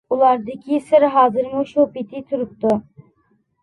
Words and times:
ئۇلاردىكى 0.13 0.79
سىر 0.87 1.05
ھازىرمۇ 1.19 1.63
شۇ 1.75 1.89
پېتى 1.95 2.27
تۇرۇپتۇ. 2.31 2.77